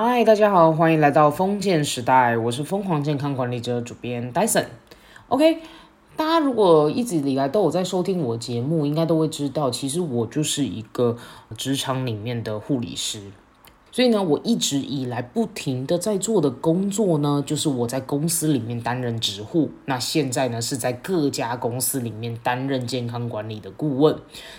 [0.00, 4.66] 嗨，大家好，欢迎来到封建时代，我是疯狂健康管理者主编 Dyson。
[5.26, 5.58] OK，
[6.14, 11.16] 大家如果一直以来都有在收听我节目，应该都会知道，其实我就是一个
[11.56, 13.20] 职场里面的护理师。
[13.90, 19.70] 所以呢，我一直以来不停的在做的工作呢，就是我在公司里面担任职护。
[19.86, 24.16] 那现在呢，是在各家公司里面担任健康管理的顾问。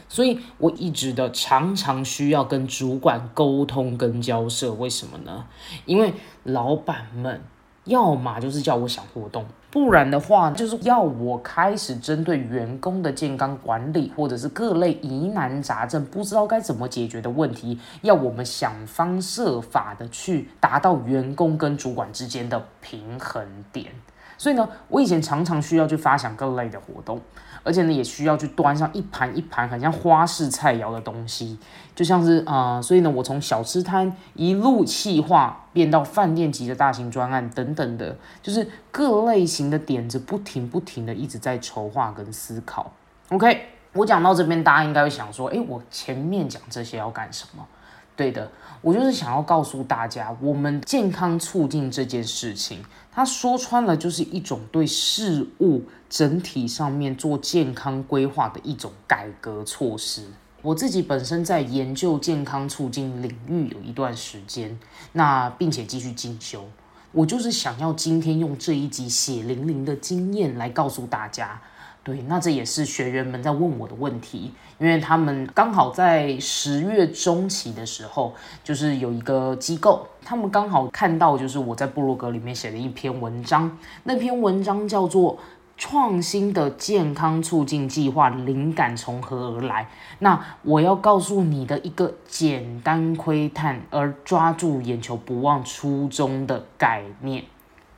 [0.08, 4.74] 所以我一直的常常需要跟主管沟通跟交涉。
[4.74, 5.46] 为什么呢？
[5.86, 7.42] 因为老板们。
[7.86, 23.92] 要么就是叫我想活动，不然的话就是要我开始针对员工的健康管理，或者是各类疑难杂症不知道该怎么解决的问题，要我们想方设法的去达到员工跟主管之间的平衡点。
[24.40, 27.22] 所以呢，我以前常常需要去发想各类的活动。
[27.62, 31.60] 而且呢，也需要去端上一盘一盘很像花式菜肴的东西，
[31.94, 42.90] 就像是啊，所以呢，我从小吃摊一路气化变到饭店级的大型专案等等的，就是各类型的点子不停不停的一直在筹划跟思考。
[43.32, 47.68] OK，我讲到这边，大家应该会想说，诶，我前面讲这些要干什么？
[48.16, 48.50] 对的，
[48.82, 52.84] 我就是想要告诉大家，我们健康促进这件事情，
[53.20, 60.24] 它说穿了就是一种对事物整体上面做健康规划的一种改革措施。
[60.62, 64.80] 我自己本身在研究健康促进领域有一段时间，
[65.12, 66.64] 那并且继续进修，
[67.12, 71.62] 我就是想要今天用这一集血淋淋的经验来告诉大家。
[72.02, 78.34] 对，那这也是学员们在问我的问题，因为他们刚好在十月中期的时候，
[78.64, 85.36] 就是有一个机构，他们刚好看到就是我在部落格里面写的一篇文章，那篇文章叫做
[85.78, 89.84] 《创新的健康促进计划灵感从何而来》，
[90.20, 97.44] 那我要告诉你的一个简单窥探而抓住眼球不忘初衷的概念。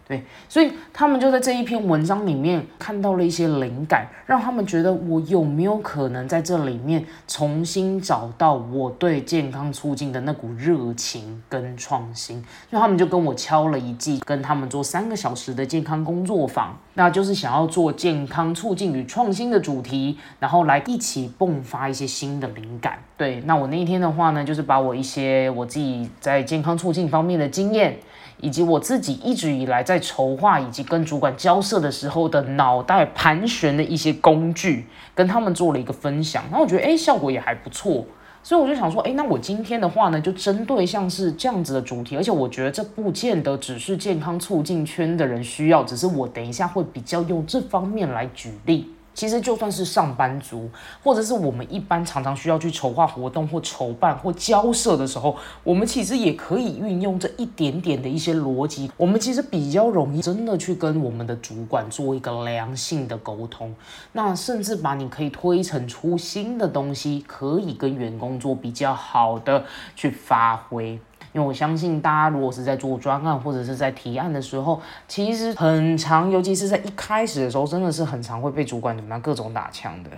[0.07, 12.43] 对，所以他们就在这一篇文章里面看到了一些灵感，让他们觉得我有没有可能在这里面重新找到我对健康促进的那股热情跟创新。
[12.69, 22.99] 所以他们就跟我敲了一记，跟他们做三个小时的健康工作坊，那就是想要做健康促进与创新的主题，然后来一起迸发一些新的灵感。
[23.15, 27.97] 对，那我那一天的话呢，就是把我一些我自己在健康促进方面的经验。
[28.41, 38.05] 以及我自己一直以来在筹划以及跟主管交涉的时候的脑袋盘旋的一些工具，跟他们做了一个分享，然后我觉得哎效果也还不错，
[38.43, 48.89] 所以我就想说，哎，那我今天的话呢，就针对像是这样子的主题，而且我觉得这不见得只是健康促进圈的人需要，只是我等一下会比较用这方面来举例。
[49.13, 50.69] 其实就算是上班族，
[51.03, 63.75] 或者是我们一般常常需要去筹划活动或筹办或交涉的时候，我们其实也可以运用这一点点的一些逻辑，我们其实比较容易真的去跟我们的主管做一个良性的沟通，
[64.13, 70.99] 那甚至把你可以推陈出新的东西，可以跟员工做比较好的去发挥。
[71.33, 80.09] 因为我相信大家，如果是在做专案或者是在提案的时候，其实很常，尤其是在一开始的时候，真的是很常会被主管怎么样各种打枪的。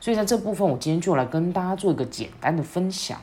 [0.00, 3.18] 所以在这部分，我今天就来跟大家做一个简单的分享。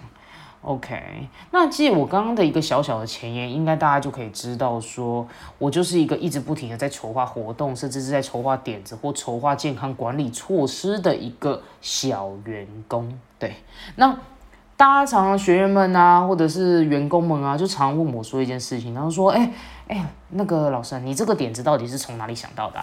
[0.61, 5.25] OK，那借我刚刚的一个小小的前言，应该大家就可以知道，说
[5.57, 13.17] 我就是一个一直不停的在筹划活动，甚至是在筹划点子或筹划健康管理措施的一个小员工。
[13.39, 13.55] 对，
[13.95, 14.17] 那。
[14.77, 19.51] 大家常常学员们啊，或者是员工们啊，就常问我说一件事情，然后说，哎
[19.87, 22.79] 哎，那个老师，你这个点子到底是从哪里想到的？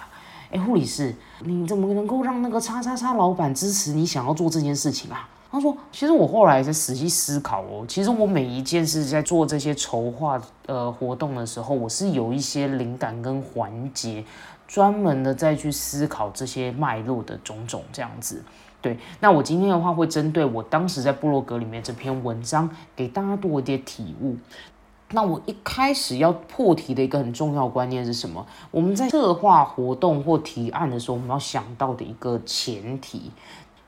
[0.50, 5.28] 哎，护理师，你怎么能够让那个叉叉叉老板支持你想要做这件事情啊？
[5.53, 14.25] 他说，其实我后来在仔细思考哦，其实我每一件事在做这些筹划呃活动的时候，我是有一些灵感跟环节，
[14.66, 18.43] 专门的再去思考这些脉络的种种这样子。
[18.84, 24.36] 对，那我今天的话会针对我当时在部落格里面这篇文章，给大家多一点体悟。
[25.12, 28.46] 那我一开始要破题的一个很重要观念是什么？
[28.70, 33.31] 我们在策划活动或提案的时候，我们要想到的一个前提。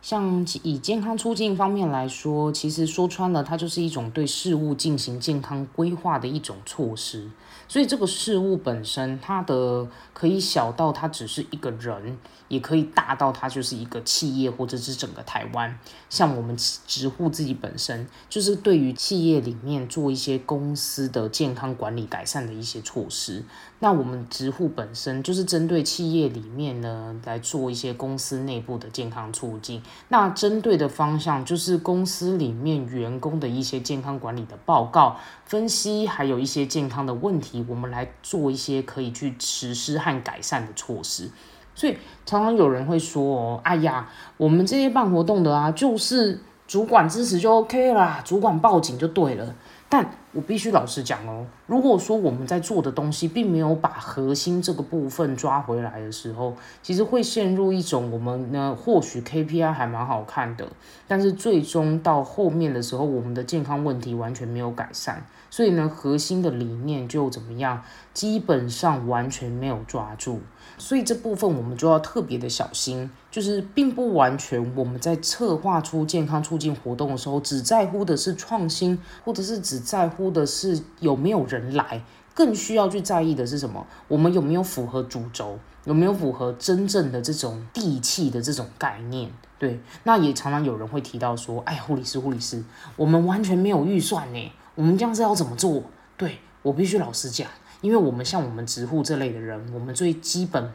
[0.00, 7.28] 像以健康促进方面来说，其实说穿了，它就是一种对事物进行健康规划的一种措施。
[7.66, 12.16] 所以这个事物本身，它的可以小到它只是一个人，
[12.48, 15.78] 也可以大到它就是一个企业或者是整个台湾。
[16.08, 16.56] 像我们
[16.86, 23.44] 直护自己本身，就是对于企业里面做一些公司的健康管理改善的一些措施。
[23.78, 29.82] 那我们直户本身就是针对企业里面呢来做一些公司内部的健康促进。
[30.08, 41.30] 那针对的方向就是公司里面员工的一些健康管理的报告分析，还有一些健康的问题，我们来做一些可以去实施和改善的措施。
[41.76, 49.54] 所以常常有人会说：“哦，哎呀，我们这些办活动的啊，就是主管支持就 OK 啦，主管报警就对了。”
[49.88, 60.66] 但我必须老实讲哦，如果说我们在做的东西并没有把核心这个部分抓回来的时候，其实会陷入一种我们呢或许 KPI 还蛮好看的，
[61.06, 67.82] 但是最终到后面的时候，我们的健康问题完全没有改善，所以呢核心的理念就怎么样，
[68.12, 70.40] 基本上完全没有抓住。
[70.78, 82.02] 所以这部分我们就要特别的小心，就是并不完全我们在策划出健康促进活动的时候，只在乎的是创新，或者是只在乎的是有没有人来，
[82.34, 83.86] 更需要去在意的是什么？
[84.08, 85.58] 我们有没有符合主轴？
[85.84, 89.30] 有没有符合真正的这种地气的这种概念？
[89.58, 92.62] 对，那也常常有人会提到说，哎，护理师，护理师，
[92.96, 95.82] 我们完全没有预算呢，我们这样子要怎么做？
[96.16, 97.48] 对我必须老实讲。
[97.82, 100.72] 因为我们像我们职护这类的人，我们最基本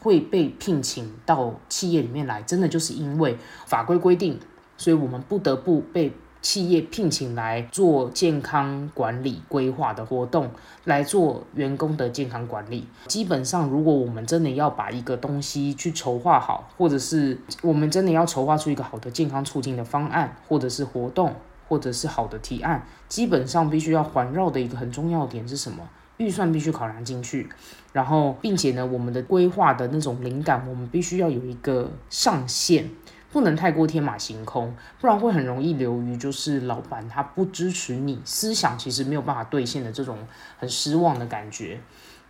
[0.00, 3.36] 会被聘请到企业里面来，真的就是因为
[3.66, 4.38] 法规规定，
[4.76, 10.48] 所以我们不得不被企业聘请来做健康管理规划的活动，
[10.84, 12.86] 来做员工的健康管理。
[13.08, 21.34] 基本上，如果我们真的要把一个东西去筹划好，或者是我们真的要筹划出一个好的健康促进的方案，或者是活动，
[21.68, 25.88] 或者是好的提案，基本上必须要环绕的一个很重要点是什么？
[26.16, 27.48] 预算必须考量进去，
[27.92, 32.88] 然后并且呢，我们的规划的那种灵感，我们必须要有一个上限，
[33.32, 40.16] 不能太过天马行空，不然会很容易流于就是老板他不支持你思想，其实没有办法兑现的这种
[40.56, 41.80] 很失望的感觉。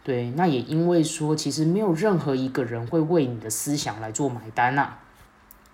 [0.03, 4.95] 对，那也因为说，其实没有任何一个人会为你的思想来做买单呐。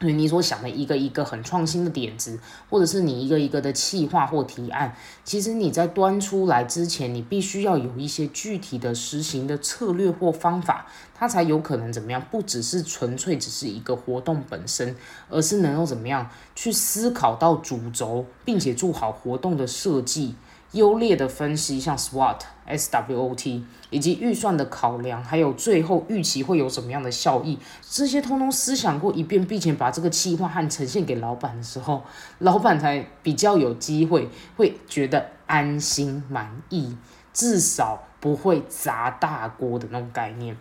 [0.08, 12.24] 你所想的一个一个很创新的点子，或者是你一个一个的企划或提案，其实你在端出来之前，你必须要有一些具体的实行的策略或方法，它才有可能怎么样？
[12.30, 14.96] 不只是纯粹只是一个活动本身，
[15.28, 20.34] 而是能够怎么样去思考到主轴，并且做好活动的设计。
[20.72, 22.38] 优劣的分析，像 SWOT、
[22.68, 32.04] SWOT，以及预算的考量，还有最后预期会有什么样的效益，这些通通思想过一遍，并且把这个计划和呈现给老板的时候，
[32.38, 36.96] 老板才比较有机会会觉得安心满意，
[37.32, 40.56] 至少不会砸大锅的那种概念。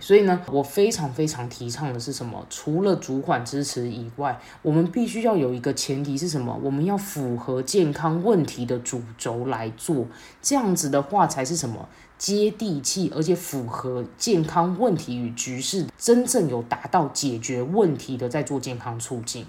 [0.00, 2.44] 所以呢，我非常非常提倡的是什么？
[2.50, 6.58] 除了主管支持以外，我们必须要有一个前提是什么？
[6.64, 10.06] 我们要符合健康问题的主轴来做，
[10.42, 11.88] 这样子的话才是什么
[12.18, 19.46] 接地气，而且符合健康问题与局势，真正有达到解决问题的，在做健康促进。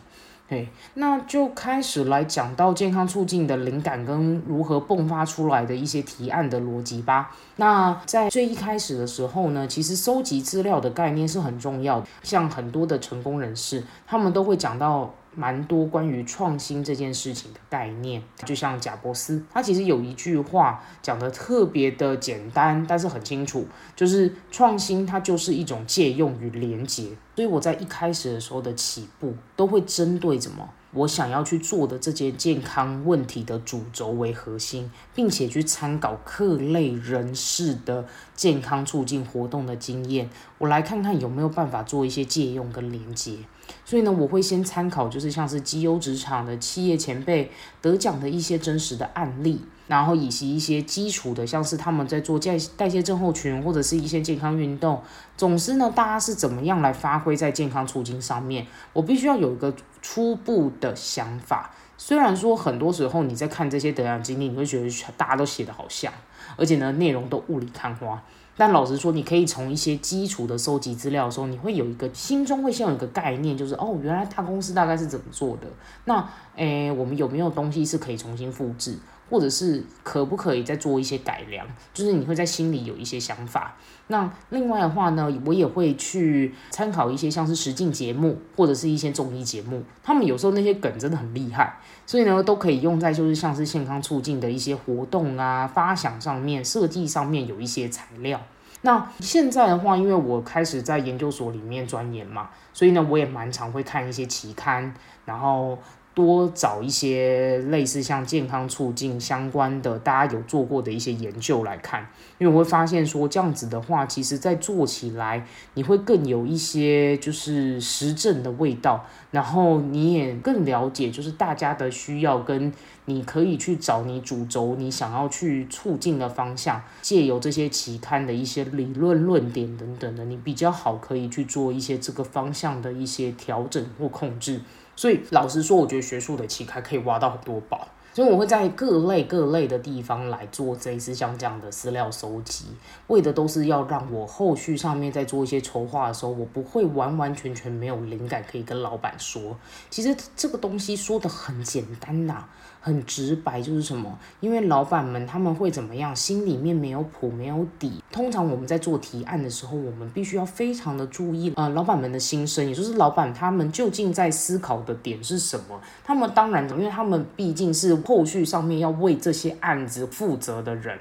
[0.49, 7.35] 对，那就开始来讲到健康促进的灵感跟如何迸发出来的一些提案的逻辑吧。
[7.57, 12.07] 那在最一开始的时候呢，其实收集资料的概念是很重要的。
[12.23, 15.13] 像很多的成功人士，他们都会讲到。
[15.35, 27.09] 蛮多关于创新这件事情的概念，就像贾伯斯，他其实有一句话讲的特别的简单，但是很清楚，就是创新它就是一种借用与连接。
[27.35, 43.37] 所以我在一开始的时候的起步，都会针对什么我想要去做的这些健康问题的主轴为核心，并且去参考各类人士的健康促进活动的经验，我来看看有没有办法做一些借用跟连接。
[43.85, 55.01] 所以呢，我会先参考，就是像是绩优职场的企业前辈得奖的一些真实的案例，然后以及一些基础的，像是他们在做代代谢症候群或者是一些健康运动。
[55.35, 61.71] 总之呢，大家是怎么样来发挥在健康促进上面，我必须要有一个初步的想法。
[61.97, 66.13] 虽然说很多时候你在看这些得奖经历，你会觉得大家都写的好像，
[66.55, 68.21] 而且呢，内容都雾里看花。
[68.55, 75.67] 但老实说，你可以从一些基础的收集资料的时候，你会有一个心中会先有一个概念，就是哦，原来大公司大概是怎么做的。
[76.03, 78.97] 那诶，我们有没有东西是可以重新复制，
[79.29, 81.65] 或者是可不可以再做一些改良？
[81.93, 83.75] 就是你会在心里有一些想法。
[84.07, 98.41] 那另外的话呢，我也会去参考一些像是实境节目或者是一些综艺节目，他们有时候那些梗真的很厉害，所以呢，都可以用在就是像是健康促进的一些活动啊、发想上面、设计上面有一些材料。
[98.81, 104.91] 那现在的话，因为我开始在研究所里面钻研嘛，所以呢，我也蛮常会看一些期刊，
[105.25, 105.77] 然后。
[106.19, 112.05] 多找一些类似像健康促进相关的，大家有做过的一些研究来看，
[112.37, 122.73] 因为我会发现说这样子的话，其实在做起来你会更有一些就是实证的味道，然后你也更了解就是大家的需要跟
[123.05, 134.59] 你可以去找你主轴你想要去促进的方向，借由这些期刊的一些理论论点等等的，你比较好可以去做一些这个方向的一些调整或控制。
[134.99, 142.65] 所以老实说，我觉得学术的期刊可以挖到很多宝，所以我会在各类各类的地方来做这一次像这样的资料收集，
[143.07, 149.57] 为的都是要让我后续上面在做一些筹划的时候，我不会完完全全没有灵感可以跟老板说。
[149.89, 152.43] 其实这个东西说的很简单呐。
[152.89, 154.17] 很直白，就是什么？
[154.39, 156.15] 因为老板们他们会怎么样？
[156.15, 158.03] 心里面没有谱，没有底。
[158.11, 165.79] 通常我们在做提案的时候，我们必须要非常的注意呃，老板们的心声，也就是老板他们究竟在思考的点是什么？
[166.03, 170.97] 他们当然，因为他们毕竟是后续上面要为这些案子负责的人，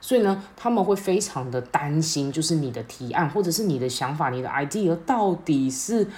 [0.00, 6.08] 所以呢，他们会非常的担心，就是你的提案或者是你的想法、你的 idea 到底是。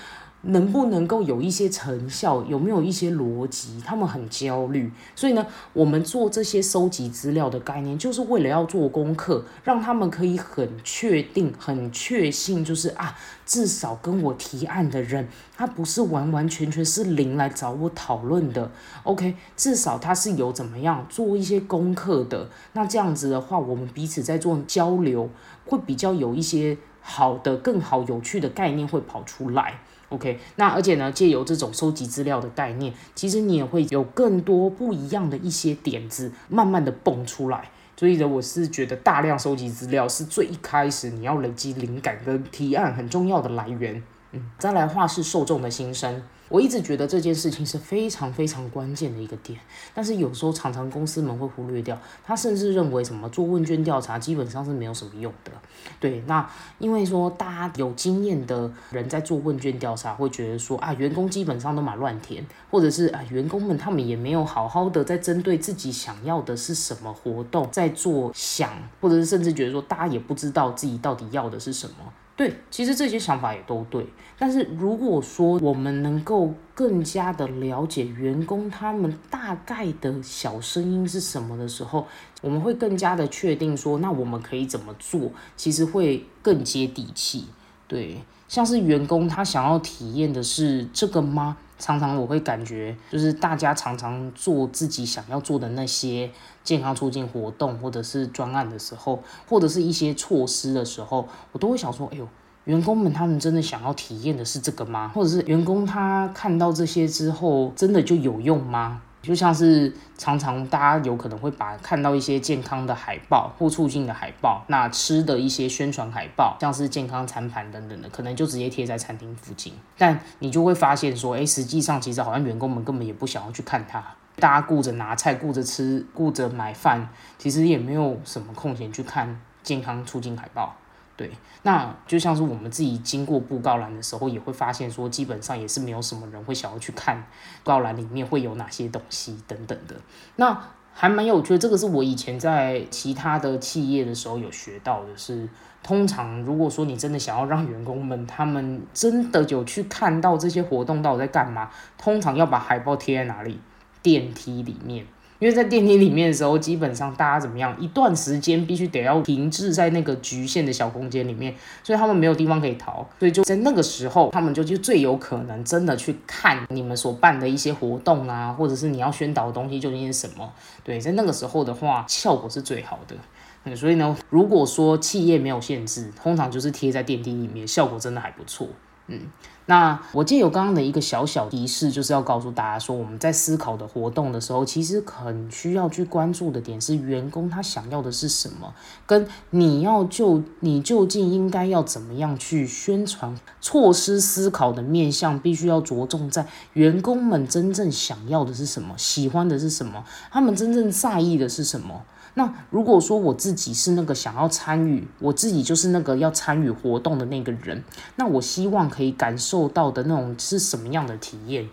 [0.43, 2.43] 能不能够有一些成效？
[2.45, 3.81] 有没有一些逻辑？
[3.85, 18.71] 他们很焦虑，所以呢，我们做这些收集资料的概念，就是为了要做功课，让他们可以很确定、很确信，就是啊，至少跟我提案的人，他不是完完全全是零来找我讨论的。
[19.05, 22.49] OK，至少他是有怎么样做一些功课的。
[22.73, 25.31] 那这样子的话，我们彼此在做交流，
[25.67, 29.81] 会比较有一些好的、更好、有趣的概念会跑出来。
[30.13, 37.71] OK，那而且呢，借由这种收集资料的概念，其实你也会有更多不一样的一些点子，慢慢的蹦出来。
[37.97, 44.03] 所以呢，我是觉得大量收集资料是最一开始你要累积灵感跟提案很重要的来源。
[44.33, 46.23] 嗯，再来话是受众的心声。
[46.53, 49.59] 我一直觉得这件事情是非常非常关键的一个点，
[49.95, 51.99] 但是有时候常常公司们会忽略掉。
[52.23, 55.51] 他甚至认为什么做问卷调查基本上是没有什么用的。
[55.99, 56.47] 对，那
[56.79, 72.13] 因为说大家有经验的人在做问卷调查，会觉得说啊，员工基本上都蛮乱填，或者是啊，员工们他们也没有好好的在针对自己想要的是什么活动在做想，或者是甚至觉得说大家也不知道自己到底要的是什么。
[72.35, 74.07] 对，其实这些想法也都对，
[74.39, 82.07] 但是如果说我们能够更加的了解员工他们大概的小声音是什么的时候，
[82.41, 87.45] 我们会更加的确定说，那我们可以怎么做，其实会更接地气。
[87.87, 91.59] 对，像是员工他想要体验的是这个吗？
[91.83, 96.31] 常常我会感觉，就是大家常常做自己想要做的那些
[96.63, 102.29] 健康促进活动，或者是专案的时候，或者是一些措施的时候，我都会想说，哎呦，
[102.67, 105.11] 员工们他们真的想要体验的是这个吗？
[105.13, 109.03] 或者是员工他看到这些之后，真的就有用吗？
[109.23, 119.73] 就像是常常大家有可能会把看到一些健康的海报或促进的海报，那吃的一些宣传海报，像是健康餐盘等等的，可能就直接贴在餐厅附近。
[119.97, 124.03] 但你就会发现说，哎，实际上其实好像员工们根本也不想要去看它，
[124.37, 130.75] 大家顾着拿菜、顾着吃、顾着买饭，其实也没有什么空闲去看健康促进海报。
[131.17, 131.31] 对，
[131.63, 137.23] 那就像是我们自己经过布告栏的时候，也会发现说，基本上也是没有什么人会想要去看
[137.63, 139.95] 告栏里面会有哪些东西等等的。
[140.37, 140.59] 那
[140.95, 145.49] 还蛮有趣的，这个是我以前在其他的企业的时候有学到的，是
[145.83, 153.61] 通常如果说你真的想要让员工们他们真的有去看到这些活动到底在干嘛，通常要把海报贴在哪里？
[154.03, 155.07] 电梯里面。
[155.43, 170.49] 因为在电梯里面的时候，基本上大家怎么样，一段时间必须得要停滞在那个局限的小空间里面，所以他们没有地方可以逃，所以就在那个时候，他们就就最有可能真的去看你们所办的一些活动啊，或者是你要宣导的东西究竟是什么。
[170.85, 173.17] 对，在那个时候的话，效果是最好的。
[173.65, 178.69] 嗯，所以呢，如果说企业没有限制，通常就是贴在电梯里面，效果真的还不错。
[179.09, 179.23] 嗯。
[179.67, 188.75] 那我借有刚刚的一个小小提示，就是要告诉大家说，我们在思考的活动的时候，其实很需要去关注的点是员工他想要的是什么，
[189.07, 202.03] 跟你要就你究竟应该要怎么样去宣传措施思考的面向，必须要着重在员工们真正想要的是什么，喜欢的是什么，他们真正在意的是什么。
[202.35, 207.85] 那如果说我自己是那个想要参与，我自己就是那个要参与活动的那个人，
[208.17, 211.69] 那我希望可以感受到的那种是什么样的体验？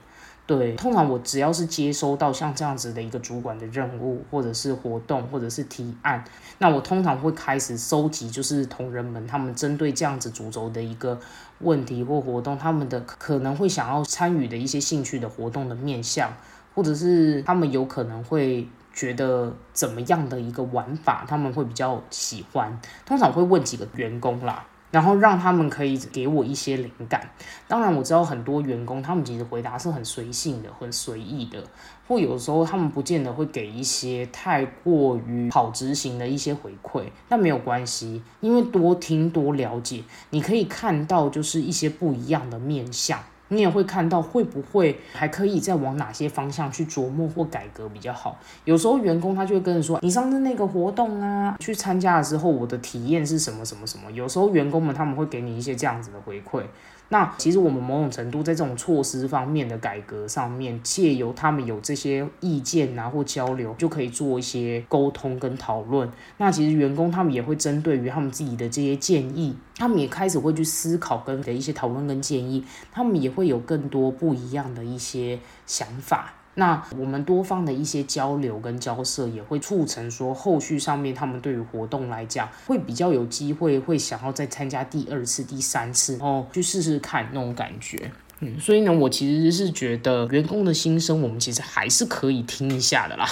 [0.46, 6.25] 对，通常我只要是接收到像这样子的一个主管的任务，或者是活动，或者是提案，
[6.58, 11.20] 那我通常会开始收集，就是同仁们他们针对这样子主轴的一个
[11.60, 16.34] 问题或活动，他们的可能会想要参与的一些兴趣的活动的面向。
[16.75, 18.66] 或者是他们有可能会
[19.00, 22.77] 觉得怎么样的一个玩法，他们会比较喜欢。
[23.06, 24.65] 通常会问几个员工啦。
[24.91, 27.29] 然后让他们可以给我一些灵感。
[27.68, 31.63] 当然，我知道很多员工他们其实回答是很随性的、很随意的，
[32.08, 37.03] 或有时候他们不见得会给一些太过于好执行的一些回馈。
[37.27, 43.20] 但没有关系，因为多听多了解，你可以看到就是一些不一样的面相。
[43.50, 48.39] 你也会看到会不会还可以再往哪些方向去琢磨或改革比较好。
[48.65, 56.63] 有时候员工他就会跟你说：“你上次那个活动啊，去参加的时候，我的体验是什么什么什么。”有时候员工们他们会给你一些这样子的回馈。
[57.12, 66.08] 那其实我们某种程度在这种措施方面的改革上面，借由他们有这些意见啊或交流，就可以做一些沟通跟讨论。
[66.38, 76.36] 那其实员工他们也会针对于他们自己的这些建议，他们也开始会去思考跟的一些讨论跟建议，他们也会有更多不一样的一些想法。
[76.60, 88.12] 那我们多方的一些交流跟交涉，也会促成说后续上面他们对于活动来讲，会比较有机会，会想要再参加第二次、第三次，然后去试试看那种感觉。
[88.42, 93.25] 嗯，所以呢，我其实是觉得员工的心声，我们其实还是可以听一下的啦。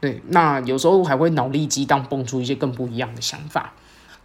[0.00, 3.74] 对，那有时候还会脑力激荡，蹦出一些更不一样的想法。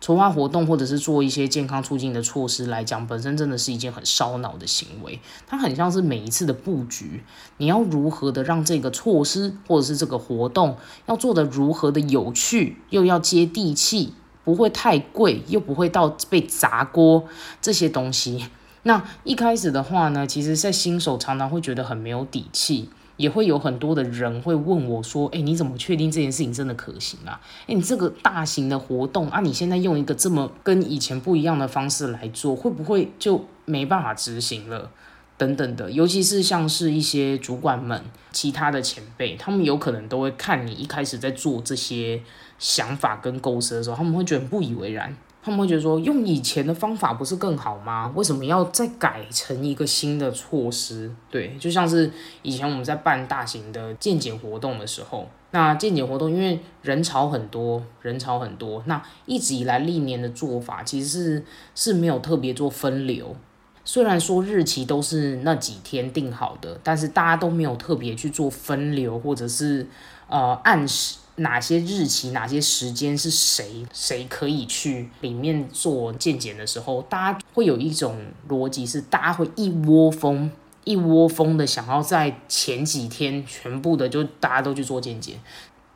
[0.03, 5.17] 筹划活动或者是做一些健康促进的措施来讲，本身真的是一件很烧脑的行为。
[5.47, 7.23] 它很像是每一次的布局，
[7.55, 17.23] 你要如何的让这个措施或者是这个活动要做的如何的有趣，又要接地气，不会太贵，又不会到被砸锅
[17.61, 18.47] 这些东西。
[18.83, 22.89] 那一开始的话呢，其实在新手常常会觉得很没有底气。
[23.17, 27.39] 也会有很多的人会问我说：“哎，你怎么确定这件事情真的可行啊？
[27.67, 34.89] 哎，你这个大型的活动啊，你现在用一个这么跟以前不一样的方式来做，会不会就没办法执行了？
[35.37, 42.21] 等等的，尤其是像是一些主管们、其他的前辈，他们有可能都会看你一开始在做这些
[42.59, 45.15] 想法跟构思的时候，他们会觉得不以为然。”
[45.45, 48.09] 他们会觉得说，用以前的方法不是更好吗？
[48.15, 51.13] 为什么要再改成一个新的措施？
[51.29, 52.09] 对，就像是
[52.43, 63.35] 以前我们在办大型的健检活动的时候，那健检活动因为人潮很多，人潮很多，那一直以来历年的做法其实是是没有特别做分流。
[63.83, 69.85] 虽然说日期都是那几天定好的，但是大家都没有特别去做分流，或者是
[70.29, 71.17] 呃按时。
[71.37, 78.17] 哪些日期、哪些时间是谁谁可以去里面做健检的时候，大家会有一种
[78.47, 80.51] 逻辑是，大家会一窝蜂、
[80.83, 85.39] 一窝蜂的想要在前几天全部的就大家都去做健检。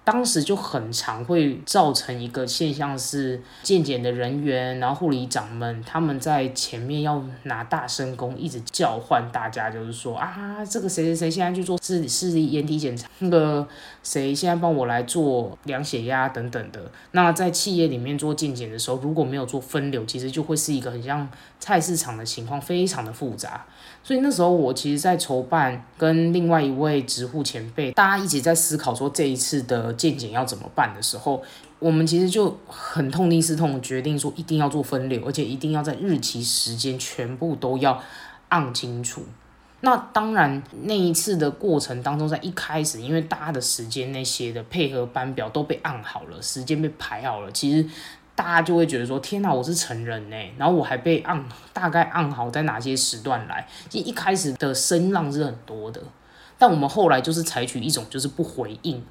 [0.08, 13.68] 当时就很常会造成一个现象是，健检的人员，然后护理长们，他们在前面要拿大声公，一直叫唤大家，就是说啊，这个谁谁谁现在去做视视力眼底检查，那个
[14.02, 16.90] 谁现在帮我来做量血压等等的。
[17.12, 21.28] 那在企业里面做健检的时候，如果没有做分流，其实就会是一个很像
[21.60, 23.66] 菜市场的情况，非常的复杂。
[24.04, 31.44] 所以那时候我其实，在筹办跟另外一位直护前辈，大家一起在思考说这一次的健检要怎么办的时候，
[31.80, 38.02] 我们其实就很痛定思痛，决定说一定要做分流，而且一定要在日期时间全部都要
[38.48, 39.24] 按清楚。
[39.82, 47.86] 那当然，那一次的过程当中，在一开始，因为大家的时间那些的配合班表都被按好了，时间被排好了，其实。
[48.38, 56.00] 大家就会觉得说：“天哪，我是成人呢，然后我还被按大概按好在哪些时段来。”其实一开始的声浪是很多的，
[56.60, 59.04] 但我们后来就是采取一种就是不回应，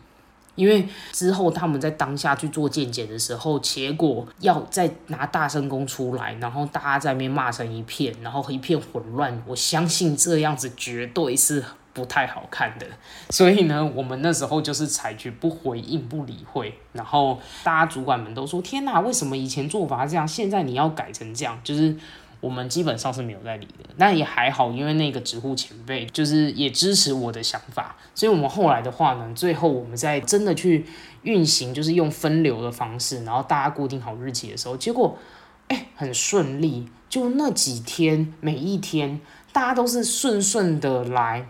[0.55, 9.43] 因为之后他们在当下去做健检的时候，结果要再拿大声公出来，然后大家在那边骂成一片，然后一片混乱。
[9.45, 11.65] 我相信这样子绝对是。
[11.97, 12.87] 不太好看的，
[13.31, 21.97] 所以呢，我们那时候就是采取不回应、不理会，然后大家主管们都说：“天哪，为什么以前做法这样，现在你要改成这样？”就是
[22.43, 23.89] 我们基本上是没有在理的。
[23.97, 30.85] 那也还好，因为那个职护前辈就是也支持我的想法，所以我们后来的话呢，最后我们在真的去
[31.23, 35.17] 运行，就是用分流的方式，然后大家固定好日期的时候，结果
[35.69, 39.19] 哎很顺利，就那几天每一天
[39.55, 41.47] 大家都是顺顺的来。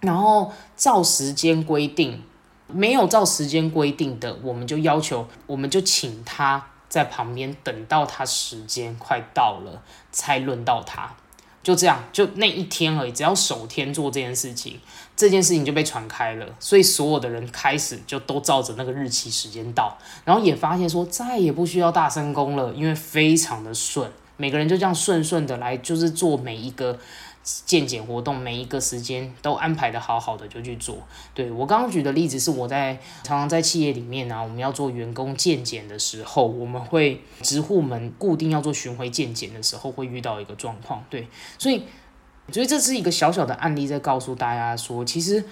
[0.00, 2.22] 然后照时间规定，
[2.66, 9.82] 没有照时间规定的，我们就要求，我们就请他在旁边等到他时间快到了
[10.12, 11.14] 才轮到他，
[11.62, 14.80] 就这样，就那一天而已，只要首天做这件事情，
[15.16, 24.10] 这件事情就被传开了，所以所有的人开始就都照着那个日期时间到，然后也发现说再也不需要大声公了，因为非常的顺。
[24.40, 26.96] 每个人就这样顺顺的来，就是做每一个
[27.66, 30.98] 健检活动，每一个时间都安排的好好的就去做。
[31.34, 41.04] 对我刚刚举的例子是我在常常在企业里面呢，我们要做员工健检的时候，我们会职户们固定要做巡回健检的时候会遇到一个状况。
[41.08, 41.84] 对，所以
[42.52, 45.44] 所以这是一个小小的案例，在告诉大家说，其实。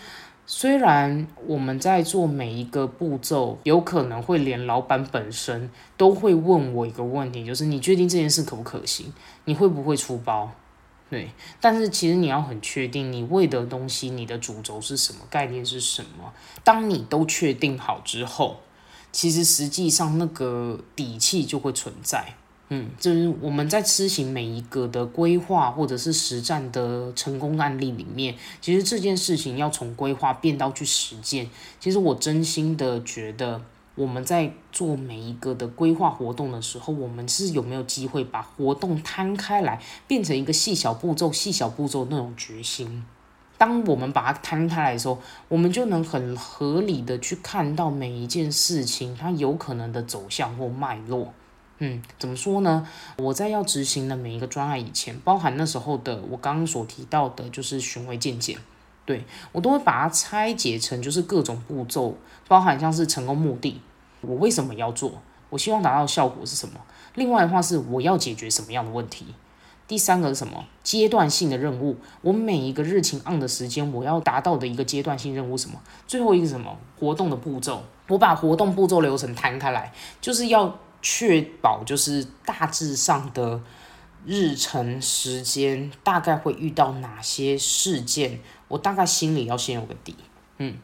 [0.49, 9.13] 虽然我们在做每一个步骤，有可能会连老板本身都会问我一个问题，就是你确定这件事可不可行？
[9.47, 10.53] 你会不会出包？
[11.09, 16.33] 对，但是其实你要很确定你为的东西，你的主轴是什么，概念是什么。
[16.64, 18.61] 当你都确定好之后，
[19.12, 22.35] 其实实际上那个底气就会存在。
[22.69, 31.49] 嗯，就是我们在施行每一个的规划或者是实战的成功案例里面，其实这件事情要从规划变到去实践。
[31.79, 33.62] 其实我真心的觉得，
[33.97, 43.05] 我们在做每一个的规划活动的时候，我们是有没有机会把活动摊开来，变成一个细小步骤、细小步骤那种决心。
[43.59, 51.33] 当我们把它摊开来的时候，我们就能很合理的去看到每一件事情它有可能的走向或脉络。
[51.79, 52.87] 嗯，怎么说呢？
[53.17, 58.59] 我在要执行的每一个专案以前，包含那时候的我刚刚所提到的，就是巡回见检，
[59.07, 62.14] 对我都会把它拆解成就是各种步骤，
[62.47, 63.81] 包含像是成功目的，
[64.21, 66.75] 我为什么要做，我希望达到效果是什么。
[67.14, 69.27] 另外的话是我要解决什么样的问题。
[69.88, 70.64] 第三个是什么？
[70.83, 75.81] 阶段性的任务，我每一个日勤 on 的时间，我要达到的一个阶段性任务什么？
[76.07, 76.77] 最后一个是什么？
[76.99, 80.77] 活动的步骤，我把活动步骤流程摊开来，就是要。
[81.03, 83.61] 确保就是大致上的
[84.25, 90.14] 日程时间，大概会遇到哪些事件，我大概心里要先有个底。
[90.59, 90.74] 嗯，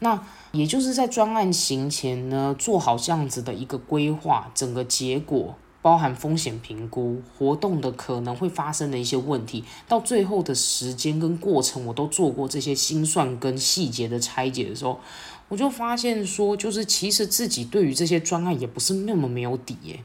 [0.00, 15.00] 那也就是在专案行前呢，做好这样子的一个规划，整个结果包含风险评估、活动的可能会发生的一些问题，到最后的时间跟过程，我都做过这些心算跟细节的拆解的时候。
[15.48, 20.02] 我就发现说，就是其实自己对于这些专案也不是那么没有底耶。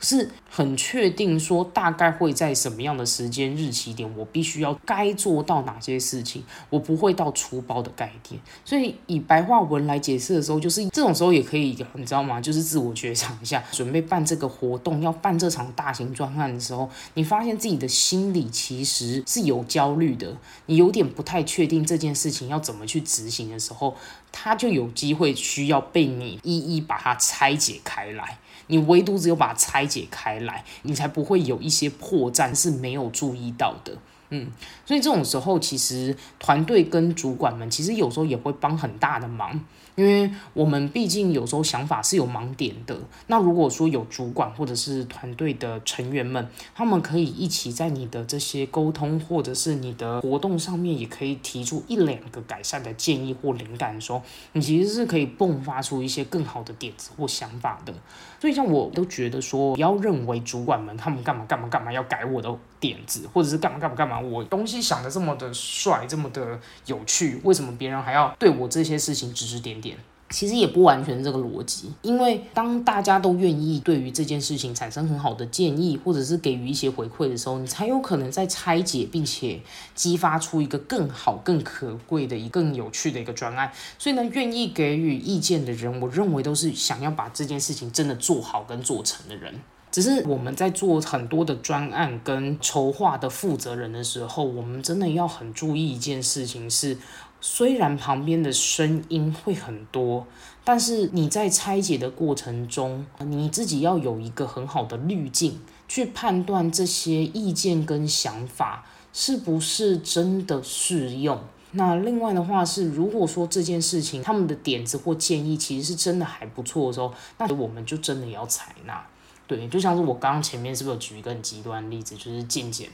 [0.00, 8.40] 是很确定说大概会在什么样的时间日期点，我必须要该做到哪些事情，我不会到出包的概念。
[8.64, 12.40] 所以以白话文来解释的时候，就是这种时候也可以，你知道吗？
[12.40, 20.36] 就是自我觉察一下，准备办这个活动，要办这场大型专案的时候，你发现自己的心里其实是有焦虑的，
[20.66, 23.94] 你有点不太确定这件事情要怎么去执行的时候，
[24.32, 28.38] 他就有机会需要被你一一把它拆解开来。
[28.68, 33.96] 你唯独只有把它拆解开来，你才不会有一些破绽是没有注意到的。
[34.28, 34.46] 嗯，
[34.86, 39.60] 所以这种时候，其实团队跟主管们其实有时候也会帮很大的忙。
[39.96, 54.22] 因为我们毕竟有时候想法是有盲点的，那如果说有主管或者是团队的成员们，他们可以一起在你的这些沟通或者是你的活动上面，也可以提出一两个改善的建议或灵感的时候，
[54.52, 57.92] 你其实是可以迸发出一些更好的点子或想法的。
[58.40, 69.96] 所以像我都觉得说，不要认为主管们他们干嘛干嘛干嘛要改我的点子，或者是干嘛干嘛干嘛，我东西想的这么的帅，这么的有趣，为什么别人还要对我这些事情指指点点？
[70.32, 79.60] 其实也不完全这个逻辑，因为当大家都愿意对于这件事情产生很好的建议，或者是给予一些回馈的时候，你才有可能在拆解并且
[79.92, 83.72] 激发出一个更好、更可贵的、一个更有趣的一个专案。
[83.98, 89.52] 所以呢，愿意给予意见的人，我认为都是想要把这件事情真的做好跟做成的人。
[89.90, 96.96] 只是我们在做很多的专案跟筹划的负责人的时候，我们真的要很注意一件事情是。
[97.40, 100.26] 虽然旁边的声音会很多，
[100.62, 111.40] 但是你在拆解的过程中，你自己要有一个很好的滤镜，去判断这些意见跟想法是不是真的适用。
[111.72, 119.06] 那另外的话是，如果说这件事情他们的点子或建议其实是真的还不错的时候，那我们就真的要采纳。
[119.46, 122.88] 对，就像是我刚刚前面是不是有举一个很极端例子，就是渐渐。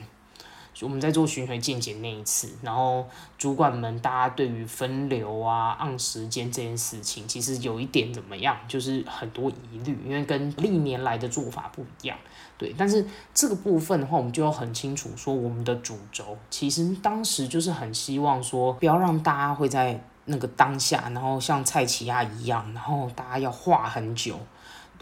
[0.83, 3.07] 我们在做巡回见检那一次，然后
[3.39, 12.19] 主管们大家对于分流啊、按时间这件事情，其实有一点怎么样，就是很多疑虑，因为跟历年来的做法不一样。
[12.59, 24.39] 对，但是这个部分的话，我们就要很清楚说，我们的主轴其实当时就是很希望说，不要让大家会在那个当下，然后像蔡奇亚一样，然后大家要画很久，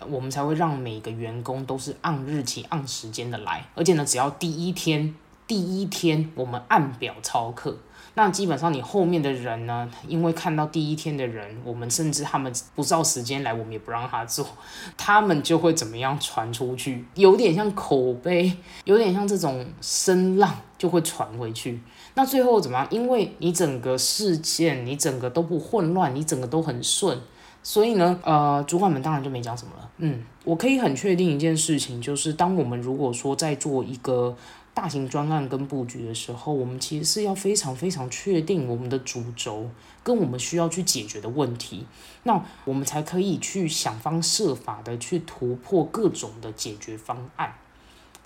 [0.08, 5.12] 我们才会让每个员工都是按日期、按时间的来，而且呢，只要第一天。
[5.46, 7.76] 第一天我们按表操课。
[8.16, 14.46] 那基本上你后面的人呢，因为看到第一天的人，我们甚至他们不照时间来，我们也不让他做，
[14.96, 21.80] 他们就会怎么样传出去，有点像口碑，有点像这种声浪就会传回去。
[22.14, 22.86] 那最后怎么样？
[22.88, 27.18] 因为你整个事件，你整个都不混乱，你整个都很顺，
[27.64, 29.90] 所以呢，呃，主管们当然就没讲什么了。
[29.98, 34.36] 嗯，我可以很确定一件事情，就是当我们如果说在做一个。
[34.74, 39.70] 大型专案跟布局的时候，我们其实是要非常非常确定我们的主轴
[40.02, 41.86] 跟我们需要去解决的问题，
[42.24, 47.54] 那我们才可以去想方设法的去突破各种的解决方案。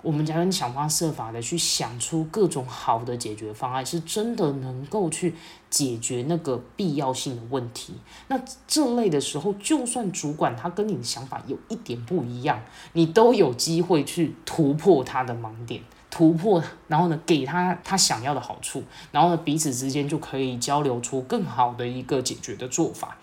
[0.01, 5.35] 我们才能想方设法的去想出各种好的解决方案，是真的能够去
[5.69, 7.95] 解决那个必要性的问题。
[8.29, 15.83] 那这类的时候，就算主管他跟你的想法有一点不一样，你都有机会去突破他的盲点。
[16.11, 23.17] 突破，然后呢，给他他想要的好处，然后呢，彼此之间就可以交流出更好的一个解决的做法。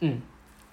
[0.00, 0.20] 嗯，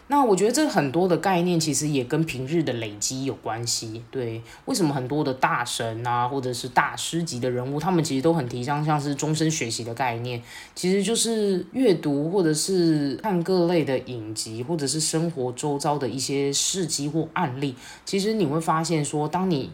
[0.07, 4.03] 那我觉得这很多的概念其实也跟平日的累积有关系。
[4.11, 10.39] 对，为什么很多的大神啊，或者是大师级的人物，他们其实都很提倡像是终身学习的概念，
[10.75, 17.75] 其实就是阅读或者是看各类的影集，或者是生活周遭的一些事迹或案例。
[18.05, 19.71] 其实你会发现说，当你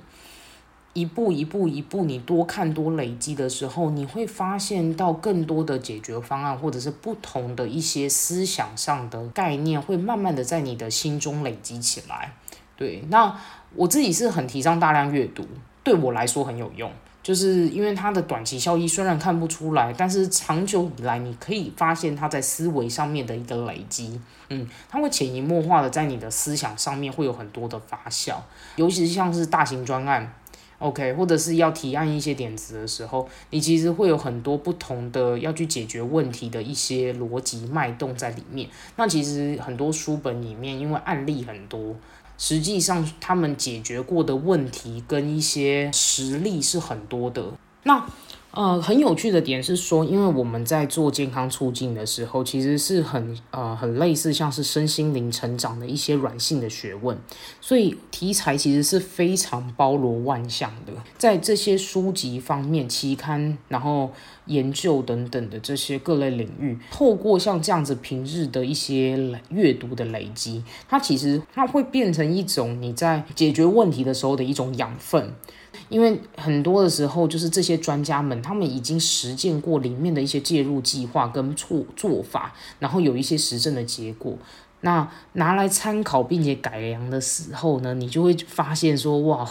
[0.93, 12.33] 一步一步一步，你多看多累积的时候，你会发现到更多的解决方案，或者是不同的一些思想上的概念，会慢慢的在你的心中累积起来。
[12.75, 13.39] 对，那
[13.75, 15.47] 我自己是很提倡大量阅读，
[15.81, 16.91] 对我来说很有用，
[17.23, 28.35] 就是因为它的短期效益虽然看不出来，但是长久以来你可以发现它在思维上面的一个累积，嗯，它会潜移默化的在你的思想上面会有很多的发酵，
[28.75, 30.33] 尤其是像是大型专案。
[30.81, 38.67] OK，或者是要提案一些点子的时候，你其实会有很多不同的要去解决问题的一些逻辑脉动在里面。
[38.95, 41.95] 那其实很多书本里面，因为案例很多，
[42.37, 47.53] 实际上他们解决过的问题跟一些实例是很多的。
[47.83, 48.03] 那
[48.51, 57.17] 呃，很有趣的点是说，因为我们在做健康促进的时候，其实是很呃很类似像是身心灵成长的一些软性的学问，
[57.61, 60.91] 所以题材其实是非常包罗万象的。
[61.17, 64.11] 在这些书籍方面、期刊、然后
[64.47, 75.33] 研究等等的这些各类领域，透过像这样子平日的一些阅读的累积，它其实它会变成一种你在解决问题的时候的一种养分。
[75.91, 84.37] 因为很多的时候，就是这些专家们，他们已经实践过里面的一些介入计划跟做做法，然后有一些实证的结果，
[84.79, 89.45] 那拿来参考并且改良的时候呢，你就会发现说，哇，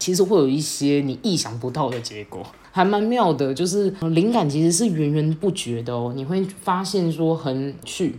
[0.00, 3.54] 其实会有一些你意想不到的结果，还蛮妙的。
[3.54, 8.16] 就是灵感其实是源源不绝的哦，你会发现说很去。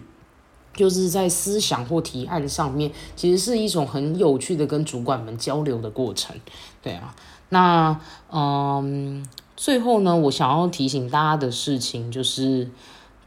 [0.73, 6.35] 就是在思想或提案上面，其实是一种很有趣的跟主管们交流的过程，
[6.83, 7.15] 对啊。
[7.49, 7.99] 那
[8.31, 12.69] 嗯，最后呢，我想要提醒大家的事情，就是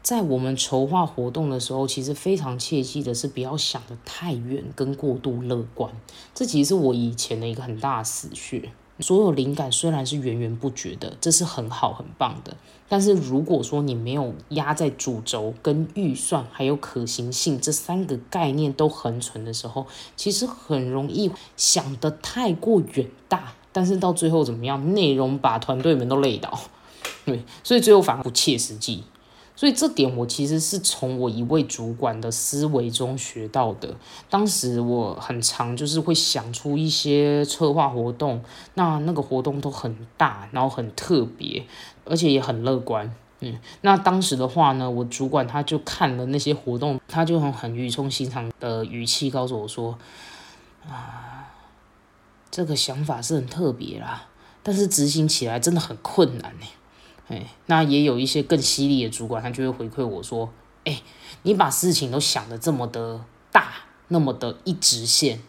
[0.03, 5.91] 在我们筹划活动的时候，其实非常切记的是不要想的太远跟过度乐观，
[6.33, 8.71] 这其实是我以前的一个很大的死穴。
[8.99, 12.55] 所有灵感虽然是源源不绝的，这是很好很棒的。
[12.87, 24.93] 但是如果说你没有压在主轴、跟预算还有可行性这三个概念都很存的时候，其实很容易想得太过远大，但是到最后怎么样？
[24.93, 26.59] 内容把团队们都累倒，
[27.25, 29.03] 对，所以最后反而不切实际。
[29.53, 33.93] 所以这点我其实是从我一位主管的思维中学到的。
[34.27, 38.41] 当时我很常就是会想出一些策划活动，
[38.73, 41.63] 那那个活动都很大，然后很特别，
[42.05, 43.13] 而且也很乐观。
[43.41, 49.95] 嗯，那当时的话呢，我主管他就看了那些活动，他就很很语重心长的语气告诉我说
[50.89, 51.51] ：“啊，
[52.51, 54.27] 这个想法是很特别啦，
[54.61, 56.67] 但是执行起来真的很困难呢。”
[57.29, 60.49] 哎，那也有一些更犀利的主管，他就会回馈我说
[60.83, 61.01] ：“哎，
[61.43, 63.71] 你把事情都想的这么的大，
[64.09, 65.39] 那么的一直线，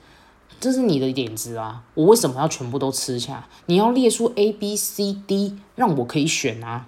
[0.61, 3.49] 这是你的点子啊，我为什么要全部都吃下？
[3.67, 6.87] 你要列出 A、B、C、D，让我可以选啊。”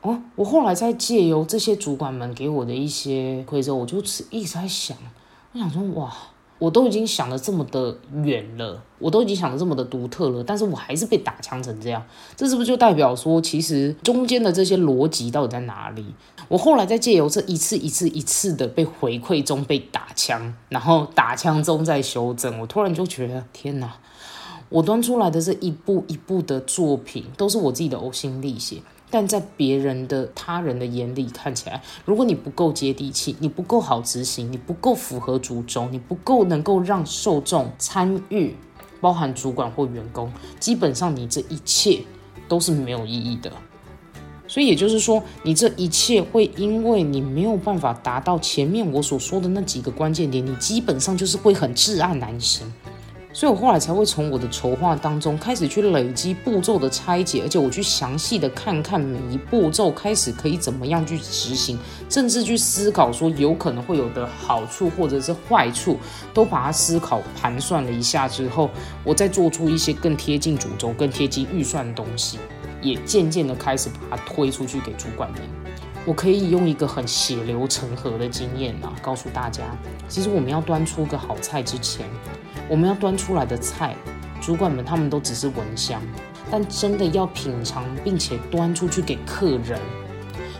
[0.00, 3.98] 哦，我后来在借由这些主管们给我的一些馈赠，我就
[4.30, 4.96] 一直在想，
[5.52, 6.10] 我想说，哇。
[6.62, 12.00] 我都已经想的这么的远了，我都已经想的这么的独特了，但是我还是被打枪成这样，
[12.36, 16.14] 这是不是就代表说，其实中间的这些逻辑到底在哪里？
[16.46, 23.96] 我后来在借由这一次一次一次的被回馈中被打枪，然后打枪中在修正，我突然就觉得天哪，
[24.72, 28.78] 我端出来的这一步一步的作品，都是我自己的呕心沥血。
[29.10, 38.56] 但在别人的他人的眼里看起来，如果你不够接地气，你不够好执行，你不够符合主轴，你不够能够让受众参与，
[39.02, 42.00] 包含主管或员工，基本上你这一切
[42.48, 43.52] 都是没有意义的。
[44.48, 52.66] 所以也就是说，你这一切会因为你没有办法达到前面我所说的那几个关键点，你基本上就是会很至暗难行。
[53.34, 61.78] 所以我后来才会从我的筹划当中开始去累积步骤的拆解，而且我去详细的看看每一步骤开始可以怎么样去执行，
[62.10, 65.98] 甚至去思考说有可能会有的好处或者是坏处，
[66.34, 68.68] 都把它思考盘算了一下之后，
[69.02, 72.38] 我再做出一些更贴近主轴、更贴近预算的东西，
[72.82, 75.40] 也渐渐的开始把它推出去给主管们。
[76.04, 79.62] 我可以用一个很血流成河的经验啊，告诉大家，
[80.06, 82.06] 其实我们要端出个好菜之前。
[82.72, 83.94] 我们要端出来的菜，
[84.40, 86.00] 主管们他们都只是闻香，
[86.50, 89.78] 但真的要品尝并且端出去给客人，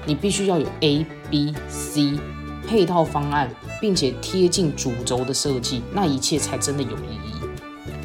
[0.05, 2.21] 你必须要有 A、B、C
[2.69, 3.49] 配套方案，
[3.81, 7.33] 并且贴近主轴的设计，那一切才真的有意义。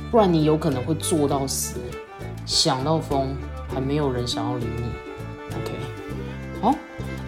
[0.09, 1.75] 不然你有可能会做到死，
[2.45, 3.35] 想到疯，
[3.67, 4.83] 还没有人想要理你。
[5.49, 5.73] OK，
[6.61, 6.73] 好，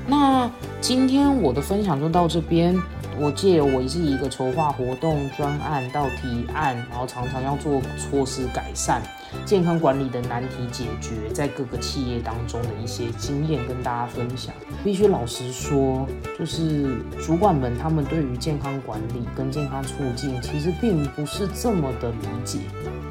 [0.08, 2.82] 那今天我的分享就到这边。
[3.22, 9.02] 我借我是一个筹划活动专案到提案，然后常常要做措施改善。
[9.46, 14.54] 健康管理的难题解决，在各个企业当中的一些经验跟大家分享。
[14.84, 22.60] 必须老实说，就是主管们他们对于健康管理跟健康促进，其实并不是这么的理解，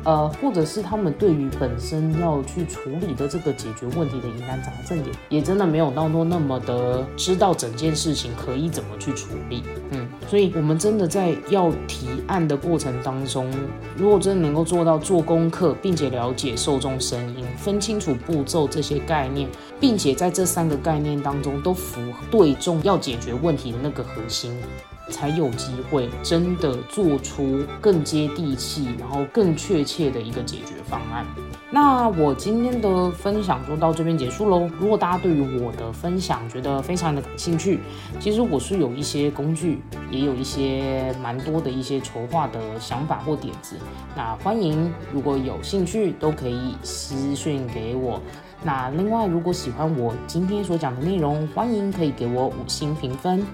[0.04, 9.62] 呃，或者是他们对于本身要去处理的这个解决问题的疑难杂症，也也真的没有到多那么的知道整件事情可以怎么去处理。
[9.90, 13.50] 嗯，所以我们真的在要提案的过程当中，
[13.96, 19.48] 如果真的能够做到做功课，并且了解受众声音，分清楚步骤这些概念，
[19.80, 24.56] 并且在这三个概念当中都符合对重要解决问题的那个核心。
[25.10, 31.24] 才有机会真的做出更接地气，然后更确切的一个解决方案。
[31.70, 34.70] 那我今天的分享就到这边结束喽。
[34.80, 37.80] 如果大家对于我的分享觉得非常的感兴趣，
[38.18, 43.76] 其实我是有一些工具，也有一些蛮多的一些筹划的想法或点子。
[44.16, 48.18] 那欢迎如果有兴趣都可以私讯给我。
[48.64, 53.44] 那另外如果喜欢我今天所讲的内容，欢迎可以给我五星评分。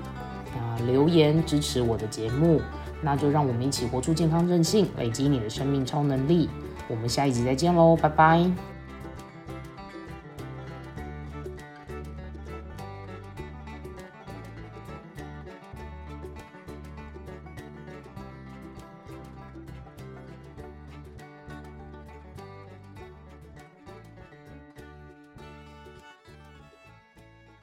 [0.87, 2.61] 留言支持我的节目，
[3.01, 6.49] 那就让我们一起活出健康任性，累积你的生命超能力。
[6.89, 8.74] 我们下一集再见喽，拜拜。